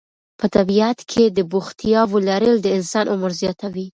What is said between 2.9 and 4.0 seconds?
عمر زیاتوي.